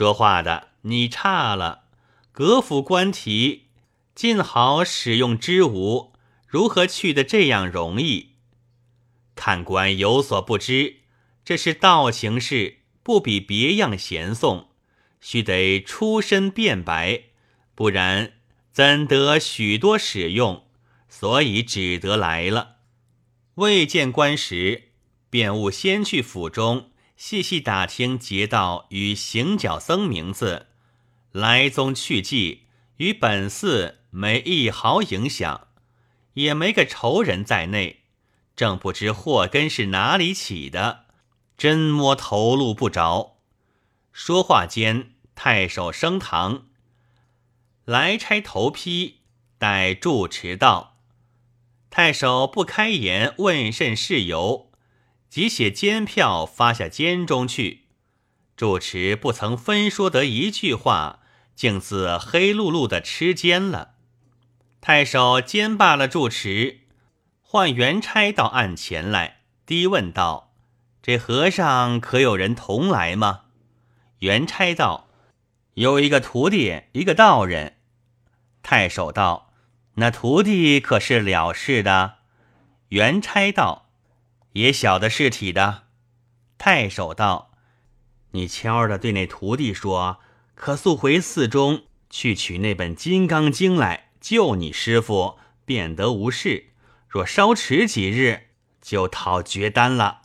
[0.00, 1.82] 说话的你差了，
[2.32, 3.66] 阁府官提，
[4.14, 6.14] 尽好使用之无，
[6.46, 8.30] 如何去的这样容易？
[9.34, 11.00] 看官有所不知，
[11.44, 14.68] 这是道行事，不比别样闲诵，
[15.20, 17.24] 须得出身辩白，
[17.74, 18.32] 不然
[18.72, 20.64] 怎得许多使用？
[21.10, 22.76] 所以只得来了。
[23.56, 24.84] 未见官时，
[25.28, 26.88] 便务先去府中
[27.20, 30.68] 细细打听劫道与行脚僧名字、
[31.32, 32.62] 来宗去迹，
[32.96, 35.68] 与本寺没一毫影响，
[36.32, 38.04] 也没个仇人在内，
[38.56, 41.04] 正不知祸根是哪里起的，
[41.58, 43.36] 真摸头路不着。
[44.12, 46.68] 说话间，太守升堂，
[47.84, 49.18] 来差头批
[49.58, 50.96] 待住持道。
[51.90, 54.69] 太守不开言，问甚事由，
[55.30, 57.84] 即写监票发下监中去。
[58.56, 61.20] 住持不曾分说得一句话，
[61.54, 63.94] 竟自黑漉漉的吃监了。
[64.82, 66.80] 太守监罢了住持，
[67.40, 70.52] 唤元差到案前来，低问道
[71.00, 73.42] ：“这和尚可有人同来吗？”
[74.20, 75.08] 元差道
[75.74, 77.76] ：“有一个徒弟，一个道人。”
[78.62, 79.52] 太守道。
[79.94, 82.18] 那徒弟可是了事的？
[82.88, 83.89] 元差道
[84.52, 85.84] ：“也晓得是体的。”
[86.58, 87.52] 太守道
[88.32, 90.20] ：“你悄的对那徒弟说，
[90.54, 96.72] 可速回寺中去取那本《金刚经》来救你师傅，便得无事。
[97.08, 98.48] 若稍迟几日，
[98.80, 100.22] 就讨绝丹了。”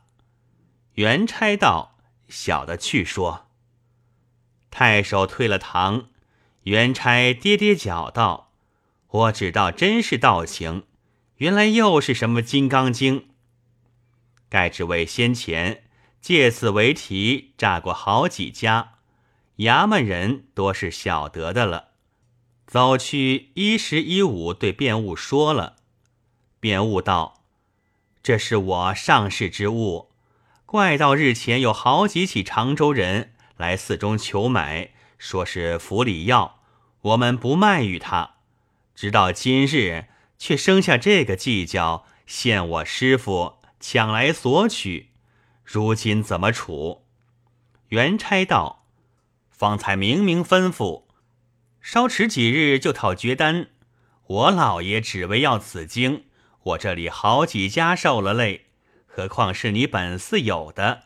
[0.96, 3.48] 元差道：“小的去说。”
[4.72, 6.10] 太守退了堂，
[6.64, 8.52] 元差跌跌脚道。
[9.08, 10.84] 我只道真是道情，
[11.38, 13.22] 原来又是什么《金刚经》？
[14.56, 15.84] 盖只为先前
[16.22, 18.94] 借此为题诈过好几家，
[19.58, 21.90] 衙门人多是晓得的了。
[22.66, 25.76] 走去一十一五对辩务说了，
[26.62, 27.44] 辩悟道
[28.24, 30.12] ：“这是我上世之物，
[30.66, 36.62] 怪到日前有好几起常州人来寺中求买，说是府里药，
[37.02, 38.36] 我们不卖与他。”
[38.96, 40.06] 直到今日，
[40.38, 43.55] 却生下这个计较，陷我师傅
[43.88, 45.12] 抢来索取，
[45.64, 47.06] 如今怎么处？
[47.90, 48.88] 元差道
[49.52, 51.04] ：“方才明明吩咐，
[51.82, 53.68] 稍迟几日就讨绝单。
[54.26, 56.24] 我老爷只为要此经，
[56.64, 58.66] 我这里好几家受了累，
[59.06, 61.04] 何况是你本寺有的，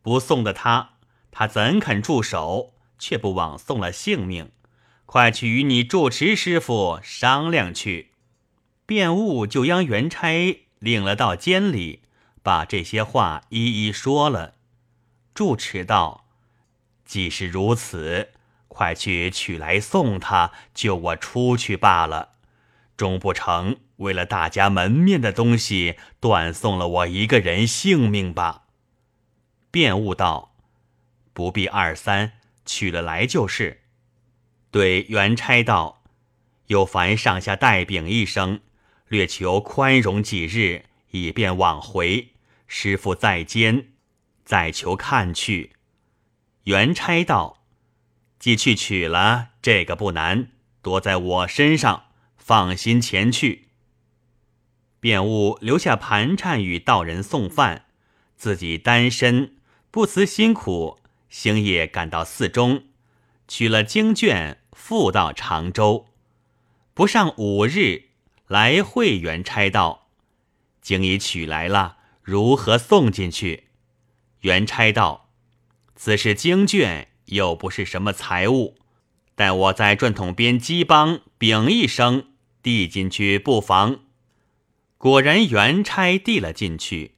[0.00, 0.94] 不送的他，
[1.30, 2.72] 他怎肯住手？
[2.98, 4.50] 却不枉送了性命。”
[5.04, 8.12] 快去与你住持师傅商量去。
[8.86, 12.00] 便务就央元差领了到监里，
[12.42, 14.54] 把这些话一一说了。
[15.34, 16.26] 住持道
[17.04, 18.32] ：“既是如此，
[18.68, 22.30] 快去取来送他，救我出去罢了。
[22.96, 28.64] 终不成为了大家门面的东西，断送了我一个人性命吧？”
[29.70, 30.54] 便悟道
[31.32, 32.32] ：“不必二三，
[32.66, 33.80] 取了来就是。”
[34.70, 36.02] 对元差道
[36.68, 38.60] ：“有烦上下代禀一声，
[39.08, 42.31] 略求宽容几日，以便往回。
[42.74, 43.88] 师傅在监，
[44.46, 45.72] 再求看去。”
[46.64, 47.66] 元差道
[48.40, 52.06] ：“既去取了，这个不难，多在我身上，
[52.38, 53.68] 放心前去。”
[54.98, 57.84] 便务留下盘缠与道人送饭，
[58.36, 59.56] 自己单身
[59.90, 62.84] 不辞辛苦，星夜赶到寺中，
[63.46, 64.60] 取了经卷。
[64.72, 66.08] 复到常州，
[66.94, 68.04] 不上五日，
[68.48, 70.08] 来会元差道
[70.80, 73.68] ：“经已取来了，如何送进去？”
[74.40, 75.30] 元差道
[75.94, 78.76] ：“此是经卷，又不是什么财物，
[79.34, 82.26] 待我在转筒边击帮禀一声，
[82.62, 84.00] 递进去不妨。”
[84.98, 87.16] 果然，元差递了进去。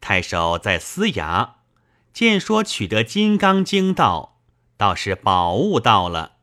[0.00, 1.54] 太守在司衙，
[2.12, 4.40] 见说取得《金刚经》道，
[4.76, 6.36] 倒是宝物到了。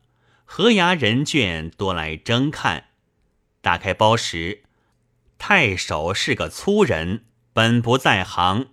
[0.44, 2.88] 河衙人眷多来争看，
[3.62, 4.64] 打开包时，
[5.38, 7.24] 太守是个粗人，
[7.56, 8.66] 本不在行，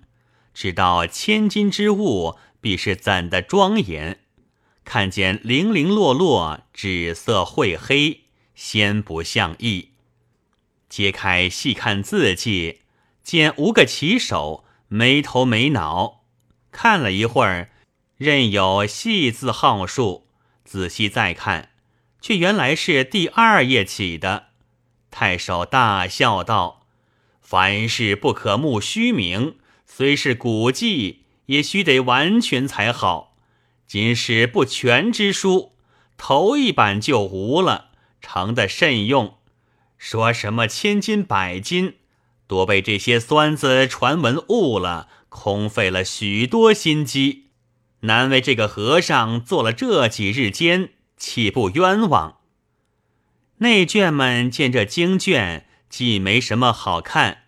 [0.54, 4.20] 知道千金之物必是怎的庄严。
[4.84, 8.26] 看见零零落落，纸色晦黑，
[8.56, 9.92] 先不像意。
[10.90, 12.82] 揭开细看字迹，
[13.24, 16.26] 见五个棋手，没头没脑。
[16.70, 17.70] 看了一会儿，
[18.18, 20.28] 任有细字号数。
[20.66, 21.70] 仔细再看，
[22.20, 24.48] 却原来是第二页起的。
[25.10, 26.82] 太守大笑道
[27.44, 33.36] ：“凡事不可慕虚名，虽是古迹，也须得完全才好。
[33.86, 35.74] 今是不全之书，
[36.18, 37.90] 头一版就无了，
[38.22, 39.36] 成得甚用。
[39.98, 41.96] 说什么千金百金，
[42.48, 47.50] 多被这些酸子传闻误了，空费了许多心机，
[48.02, 52.38] 难为这个和尚做了这几日监，岂不冤枉？
[53.58, 57.44] 内眷们见这经卷既没什么好看，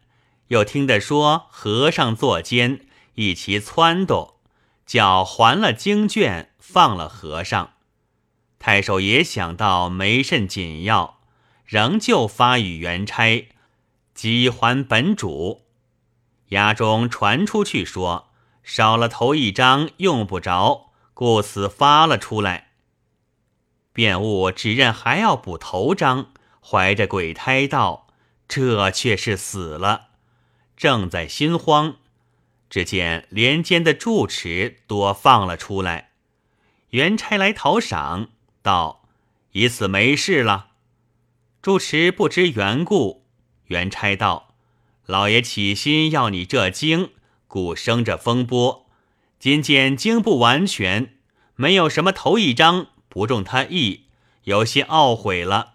[0.49, 4.35] 又听得说和尚作奸，一齐撺掇，
[4.85, 7.71] 叫还了经卷，放了和尚。
[8.59, 11.21] 太守也想到没甚紧要。
[11.65, 13.49] 仍旧发与元差，
[14.13, 15.65] 即还本主。
[16.49, 18.29] 衙中传出去说，
[18.61, 22.67] 少了头一张用不着，故此发了出来。
[23.91, 26.27] 便悟只认还要补头章，
[26.61, 28.04] 怀着鬼胎道
[28.47, 30.07] ：“这却是死了。”
[30.77, 31.95] 正在心慌，
[32.69, 36.11] 只见连间的住持多放了出来。
[36.89, 38.29] 元差来讨赏，
[38.61, 39.07] 道
[39.53, 40.67] ：“以此没事了。”
[41.61, 43.25] 住持不知缘故，
[43.67, 44.53] 元差道
[45.07, 47.11] ：“老爷起心要你这经，
[47.47, 48.85] 故生这风波。
[49.39, 51.15] 今见经不完全，
[51.55, 54.05] 没有什么头一章不中他意，
[54.43, 55.74] 有些懊悔了。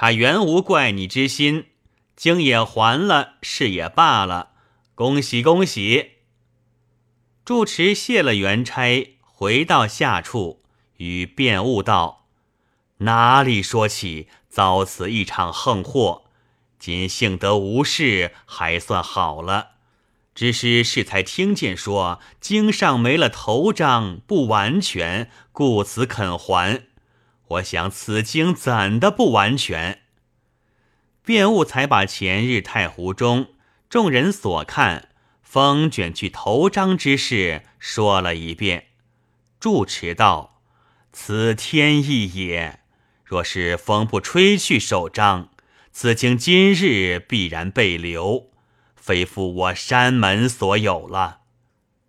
[0.00, 1.70] 他原无怪你之心，
[2.14, 4.50] 经也还了，事也罢了。
[4.94, 6.10] 恭喜恭喜！”
[7.44, 10.62] 住持谢了元差，回到下处，
[10.98, 12.28] 与辩悟道
[12.98, 16.26] ：“哪里说起？”遭此一场横祸，
[16.78, 19.70] 今幸得无事，还算好了。
[20.32, 26.87] 只是适才听见说经上没了头章，不完全，故此肯还。
[27.48, 30.00] 我想此经怎的不完全？
[31.24, 33.48] 辩悟才把前日太湖中
[33.88, 35.08] 众人所看
[35.42, 38.86] 风卷去头章之事说了一遍。
[39.58, 40.60] 住持道
[41.12, 42.80] ：“此天意也。”
[43.24, 45.50] 若是风不吹去首章，
[45.92, 48.50] 此经今日必然被留，
[48.96, 51.40] 非复我山门所有了。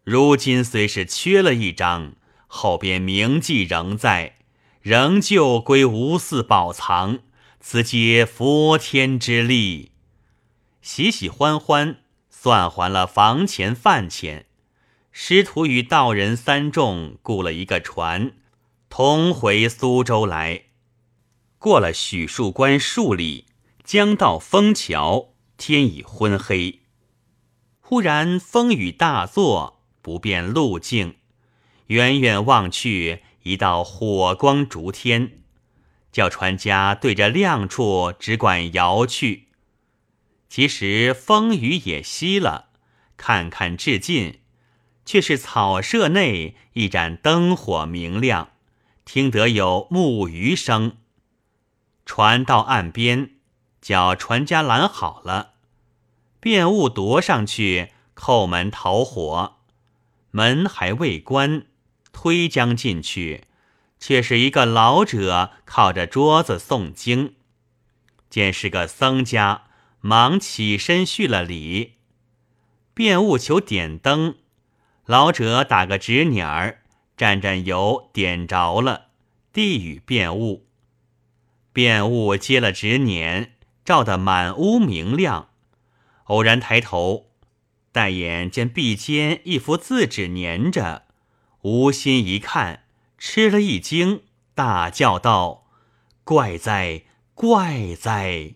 [0.06, 2.13] 如今虽是缺了一章，
[2.47, 4.38] 后边铭记仍在，
[4.81, 7.19] 仍旧归无寺宝藏。
[7.59, 9.91] 此皆佛天之力。
[10.81, 11.97] 喜喜欢欢，
[12.29, 14.45] 算还了房钱饭钱。
[15.11, 18.31] 师徒与道人三众雇了一个船，
[18.89, 20.63] 同回苏州来。
[21.57, 23.47] 过了许树关数里，
[23.83, 26.79] 将到枫桥，天已昏黑。
[27.81, 31.17] 忽然风雨大作，不辨路径。
[31.87, 35.41] 远远望去，一道火光烛天，
[36.12, 39.47] 叫船家对着亮处只管摇去。
[40.50, 42.69] 其实风雨也息了，
[43.15, 44.39] 看看至近，
[45.06, 48.50] 却是草舍内一盏灯火明亮，
[49.06, 50.97] 听得有木鱼声。
[52.06, 53.36] 船到岸边，
[53.80, 55.53] 叫船家拦好了，
[56.39, 59.57] 便误夺上去叩门讨火，
[60.31, 61.68] 门还未关，
[62.11, 63.45] 推将进去，
[64.00, 67.35] 却是一个老者靠着桌子诵经，
[68.29, 69.63] 见是个僧家，
[70.01, 71.95] 忙起身续了礼，
[72.94, 74.35] 便务求点灯，
[75.06, 76.83] 老者打个纸捻儿，
[77.17, 79.07] 蘸蘸油点着了，
[79.51, 80.67] 递与便误。
[81.72, 83.53] 便悟接了纸捻，
[83.86, 85.50] 照得满屋明亮。
[86.25, 87.31] 偶然抬头，
[87.91, 91.03] 待眼见壁间一幅字纸粘着，
[91.62, 92.84] 无心一看，
[93.18, 94.24] 吃了一惊，
[94.56, 95.66] 大叫道
[96.24, 98.56] ：“怪哉，怪哉！”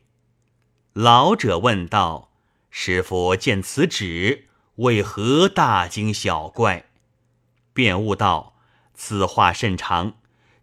[0.93, 2.31] 老者问道
[2.71, 6.85] ：“师傅见此纸，为何大惊小怪？”
[7.73, 8.55] 便悟道
[8.93, 10.13] ：“此话甚长，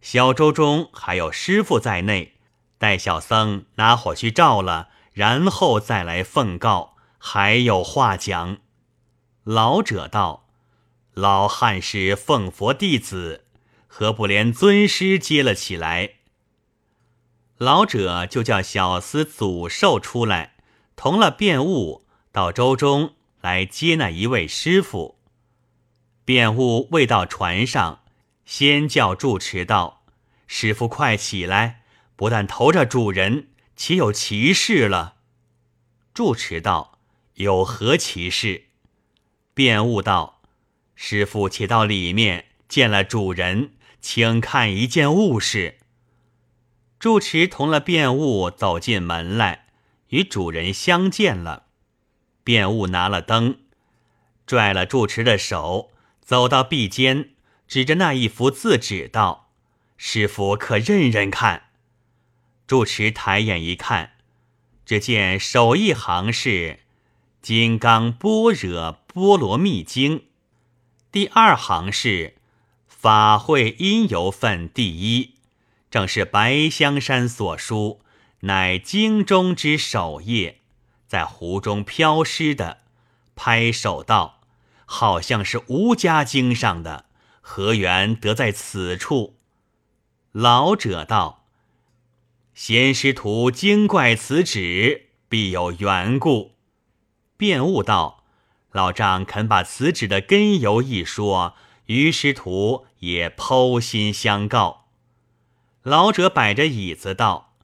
[0.01, 2.37] 小舟中还有师傅在内。”
[2.79, 8.57] 待小僧拿火去照了，然后再来奉告，还有话讲。
[9.45, 10.47] 老者道
[11.21, 13.45] ：“老汉是奉佛弟子，
[13.87, 16.15] 何不连尊师接了起来？”
[17.59, 20.55] 老者就叫小厮祖寿出来，
[20.97, 25.19] 同了辩悟到舟中来接那一位师傅。
[26.25, 28.03] 辩悟未到船上，
[28.47, 30.05] 先叫住持道
[30.49, 31.83] ：“师傅快起来！”
[32.17, 35.17] 不但投着主人，岂有奇事了？
[36.15, 36.99] 住持道
[37.37, 38.67] ：“有何奇事？”
[39.55, 40.40] 便悟道
[41.03, 43.71] ：“师傅且到里面见了主人，
[44.03, 45.79] 请看一件物事。”
[47.01, 49.65] 住持同了便悟走进门来，
[50.09, 51.65] 与主人相见了。
[52.45, 53.61] 便悟拿了灯，
[54.47, 55.91] 拽了住持的手，
[56.21, 57.31] 走到壁间，
[57.67, 59.49] 指着那一幅字纸道
[59.97, 61.71] ：“师傅可认认看。”
[62.69, 64.13] 住持抬眼一看，
[64.85, 66.51] 只见首一行是
[67.41, 70.19] 《金刚般若波罗蜜经》，
[71.13, 72.37] 第二行是
[72.87, 75.35] “法会因由分第一”，
[75.91, 78.01] 正是白香山所书，
[78.43, 80.61] 乃经中之首页，
[81.09, 82.79] 在湖中飘失的。
[83.35, 84.41] 拍手道
[84.87, 87.07] ：“好像是吴家经上的，
[87.41, 89.35] 何缘得在此处？”
[90.31, 91.45] 老者道。
[92.55, 96.55] 贤师徒精怪此旨，必有缘故。
[97.37, 98.20] 辩悟道
[98.73, 101.55] ：“老丈肯把此旨的根由一说，
[101.87, 104.87] 于师徒也剖心相告。”
[105.83, 107.55] 老者摆着椅子道：“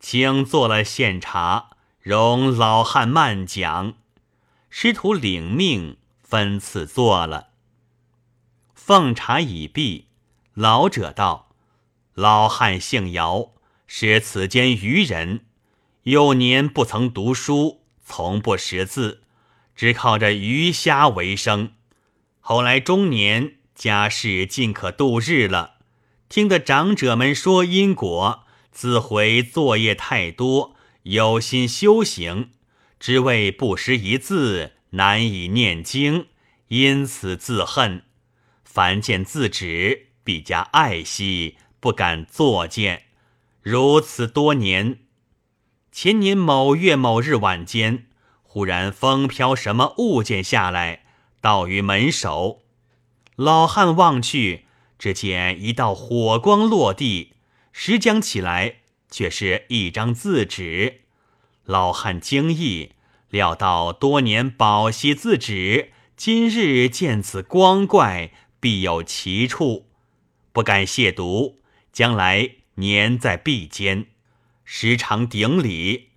[0.00, 3.94] 请坐了献茶，容老汉慢讲。”
[4.70, 7.48] 师徒领命，分次坐了。
[8.74, 10.06] 奉茶已毕，
[10.54, 11.48] 老者道
[12.14, 13.50] ：“老汉姓姚。”
[13.86, 15.44] 是此间愚人，
[16.04, 19.22] 幼年不曾读书，从不识字，
[19.74, 21.72] 只靠着鱼虾为生。
[22.40, 25.78] 后来中年家事尽可度日了，
[26.28, 32.50] 听得长者们说因果，自悔作业太多，有心修行，
[33.00, 36.26] 只为不识一字，难以念经，
[36.68, 38.02] 因此自恨。
[38.64, 43.04] 凡见字纸，必加爱惜，不敢作见。
[43.62, 44.98] 如此多年，
[45.90, 48.06] 前年某月某日晚间，
[48.54, 51.02] 忽然风飘什么物件下来，
[51.40, 52.62] 倒于门首。
[53.34, 57.32] 老汉望去，只见一道火光落地，
[57.72, 58.76] 拾将起来，
[59.10, 61.00] 却是一张字纸。
[61.64, 62.92] 老汉惊异，
[63.28, 68.30] 料到多年宝惜字纸，今日见此光怪，
[68.60, 69.88] 必有奇处，
[70.52, 71.56] 不敢亵渎，
[71.92, 72.50] 将来。
[72.76, 74.06] 年在壁间，
[74.64, 76.10] 时常顶礼。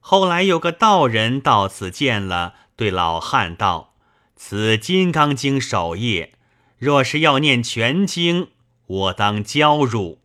[0.00, 3.94] 后来有个道人到此见了，对老汉道
[4.34, 6.32] ：“此《金刚经》首页，
[6.78, 8.48] 若是要念全经，
[8.86, 10.18] 我当教入。”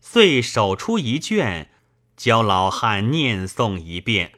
[0.00, 1.70] 遂手出一卷，
[2.16, 4.32] 教老汉念诵一遍。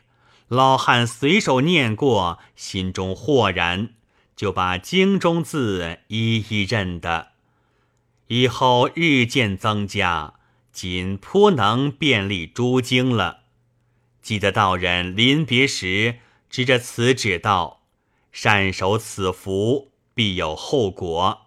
[0.48, 3.90] 老汉随手念过，心中豁然，
[4.34, 7.28] 就把经中字一一认得。
[8.26, 10.34] 以后日渐增加。
[10.72, 13.39] 今颇能便利诸经了。
[14.22, 16.16] 记得道人临别时，
[16.48, 17.82] 指着此纸道
[18.32, 21.46] ：“善守此符，必有后果。”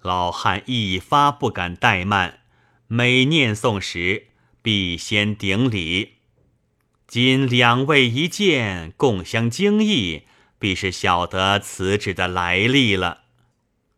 [0.00, 2.40] 老汉一发不敢怠慢，
[2.86, 4.28] 每念诵时，
[4.62, 6.14] 必先顶礼。
[7.06, 10.22] 今两位一见，共相惊异，
[10.58, 13.22] 必是晓得此纸的来历了。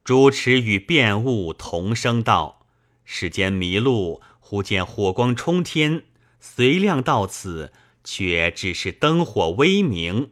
[0.04, 2.66] 主持与辩悟同声道
[3.04, 6.04] ：“世间迷路。”忽见火光冲天，
[6.38, 7.72] 随亮到此，
[8.06, 10.30] 却只是灯火微明，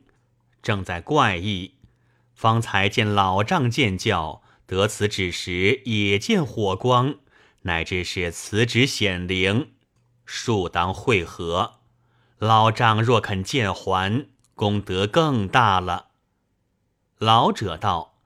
[0.63, 1.75] 正在怪异。
[2.33, 7.17] 方才见老丈见教，得此旨时也见火光，
[7.63, 9.73] 乃至是此旨显灵，
[10.25, 11.81] 庶当会合。
[12.39, 16.11] 老丈若肯见还，功德更大了。
[17.19, 18.19] 老者道：“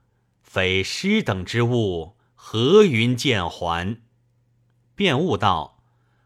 [0.43, 3.99] 非师等之物，何云见还？”
[4.95, 5.79] 便悟道。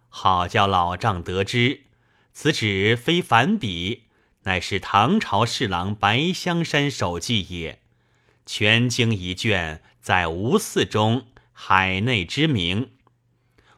[0.09, 1.82] 好叫老丈得知，
[2.33, 4.05] 此纸非凡笔，
[4.43, 7.79] 乃是唐朝侍郎白香山手记也。
[8.45, 12.89] 全经一卷，在吴寺中，海内知名。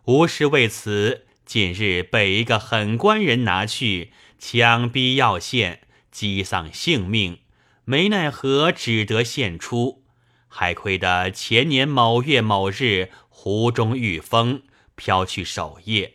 [0.05, 7.39] 吴氏为此，近日被一个狠官人拿去，强逼要献，击丧性命，
[7.83, 10.03] 没奈何，只得献出。
[10.47, 14.63] 还亏得前年某月某日，湖中遇风，
[14.95, 16.13] 飘去首页。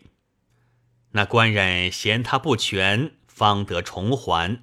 [1.13, 4.63] 那官人嫌他不全，方得重还。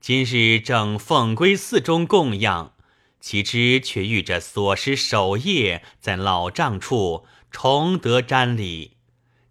[0.00, 2.74] 今日正奉归寺中供养，
[3.20, 8.96] 岂知却遇着所失守夜，在老丈处重得瞻礼。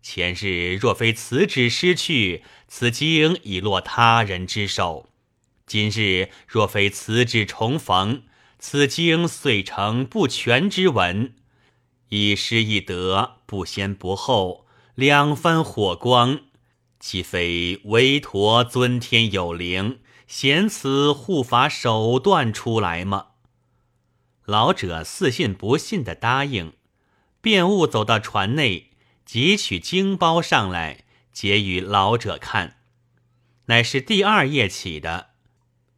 [0.02, 5.08] 前日若非此旨失去，此经已落他人之手；
[5.68, 8.24] 今日若非此旨重逢，
[8.58, 11.36] 此经遂成不全之文。
[12.10, 14.61] 一失一得，不先不后。
[14.96, 16.42] 两番火光，
[17.00, 23.28] 岂非韦陀尊天有灵，显此护法手段出来吗？
[24.44, 26.74] 老者似信不信的答应，
[27.40, 28.92] 便悟走到船内，
[29.26, 32.76] 汲取经包上来，结与老者看，
[33.68, 35.30] 乃是第二页起的。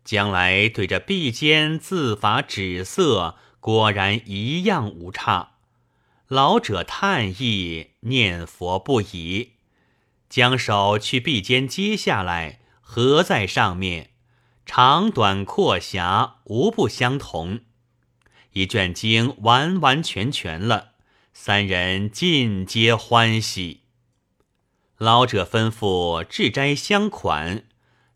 [0.04, 5.53] 将来对着壁间字法纸色，果然一样无差。
[6.34, 9.52] 老者叹意，念佛不已，
[10.28, 14.10] 将手去臂间接下来，合在上面，
[14.66, 17.60] 长短阔狭无不相同。
[18.54, 20.94] 一卷经完完全全了，
[21.34, 23.82] 三人尽皆欢喜。
[24.98, 27.66] 老者吩咐置斋相款，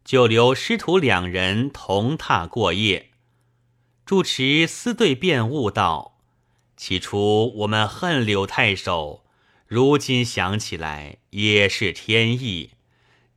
[0.03, 3.11] 就留师徒两人同榻过夜。
[4.03, 6.16] 住持思对辩悟道。
[6.77, 9.25] 起初我们恨柳太守，
[9.65, 12.73] 如今想起来也是天意。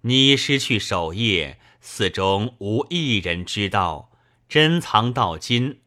[0.03, 4.13] 你失去守夜，寺中无一人知道，
[4.47, 5.81] 珍藏到今。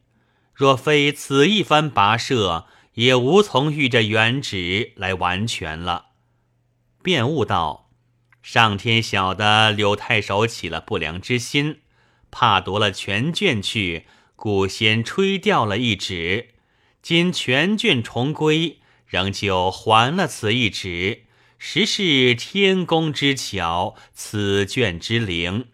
[0.52, 6.06] 若非此一番跋涉，也无从遇着原旨来完全了。
[7.04, 7.90] 便悟道：
[8.42, 11.82] 上天晓得柳太守起了不良之心，
[12.32, 16.53] 怕夺了全卷去，故先吹掉了一纸。
[17.04, 21.24] 今全卷重归，仍旧还了此一纸，
[21.58, 25.66] 实是天公之巧，此卷之灵。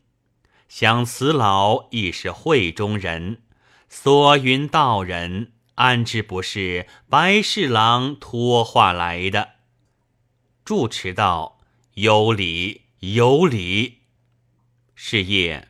[0.69, 3.43] 想此老亦是会中人，
[3.89, 9.51] 所云道人，安知不是白侍郎托话来的？
[10.65, 11.61] 住持道
[11.95, 13.99] ：“有理，有理。”
[14.97, 15.69] 是夜，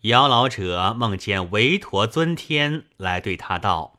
[0.00, 3.97] 姚老者梦见韦陀尊天来对他道。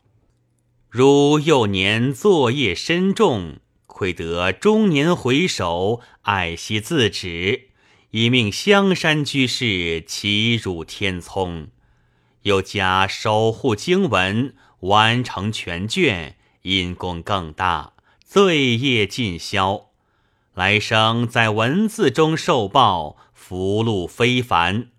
[0.89, 7.69] 如幼年作业深重，愧得中年回首，爱惜自止，
[8.09, 11.67] 以命香山居士齐入天聪，
[12.41, 17.93] 又加守护经文，完成全卷，因功更大，
[18.25, 19.91] 罪业尽消。
[20.55, 24.89] 来生在文字中受报，福禄非凡。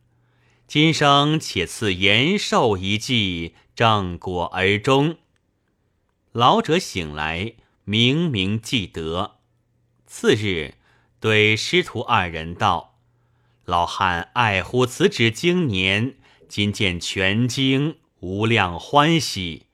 [0.69, 5.17] 今生且赐延寿一计，正果而终。
[6.33, 9.39] 老者醒来，明明记得。
[10.07, 10.75] 次日，
[11.19, 12.95] 对师徒二人道
[13.67, 16.15] ：“老汉爱护此纸经年，
[16.49, 19.67] 今见全经，无量欢喜。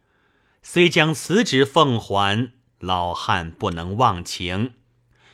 [0.63, 4.73] 虽将此纸奉还，老汉不能忘情，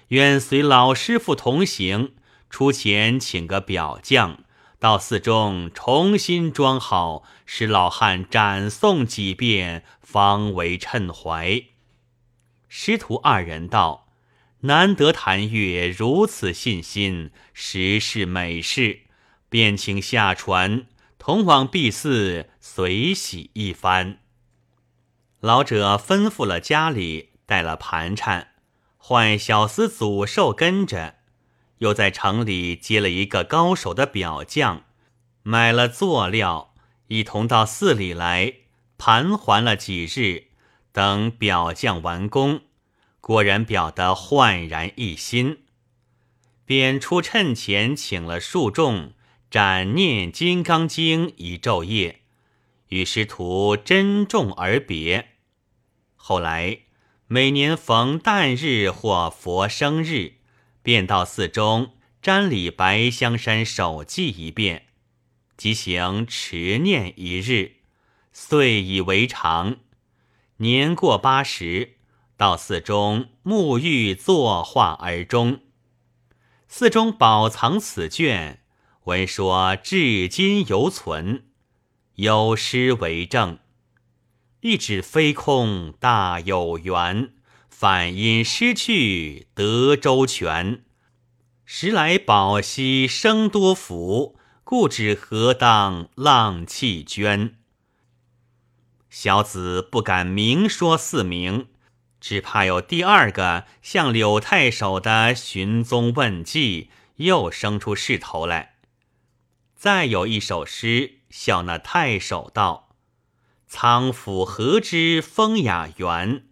[0.09, 2.15] 愿随老师傅同行，
[2.51, 4.43] 出钱请个表匠。”
[4.83, 11.63] 到寺中重新装好，使老汉展诵几遍，方为称怀。
[12.69, 14.09] 师徒二人道
[14.61, 19.01] ：“难得谭月如此信心，实是美事。”
[19.49, 20.87] 便请下船，
[21.19, 24.19] 同往碧寺随喜一番。
[25.41, 28.49] 老者吩咐了家里，带了盘缠，
[28.97, 31.17] 唤小厮祖寿跟着。
[31.79, 34.85] 又在城里接了一个高手的表匠，
[35.43, 36.73] 买了作料，
[37.09, 38.55] 一同到寺里来
[39.05, 40.45] 盘桓了几日。
[40.93, 42.61] 等表匠完工，
[43.21, 45.59] 果然表得焕然一新，
[46.65, 49.15] 便出趁前请了数众，
[49.51, 52.21] 展念《金刚经》一昼夜，
[52.91, 55.31] 与师徒珍重而别。
[56.15, 56.79] 后来
[57.27, 60.35] 每年逢诞日或佛生日。
[60.81, 64.87] 便到寺中瞻礼白香山守祭一遍，
[65.57, 67.79] 即行持念一日，
[68.33, 69.77] 遂以为常。
[70.57, 71.97] 年过八十，
[72.37, 75.61] 到寺中沐浴作画而终。
[76.69, 78.61] 寺中宝藏此卷，
[79.05, 81.45] 闻说至今犹存，
[82.15, 83.59] 有诗为证
[84.61, 87.35] ：“一纸飞空大有缘。”
[87.69, 90.85] 反因失去得周全，
[91.65, 97.59] 时来宝溪生多福，故知何当浪弃捐。
[99.15, 101.67] 小子不敢明说四名，
[102.19, 108.77] 只怕有第二个像柳太守的寻踪问迹，又生出势头来。
[109.77, 112.97] 再有一首诗，笑那太守道
[113.69, 116.47] ：“仓府何知风雅园。”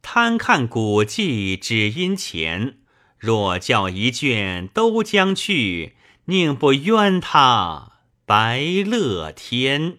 [0.00, 2.78] 贪看古迹只因钱，
[3.18, 9.98] 若教一卷都将去，宁不冤他白乐天。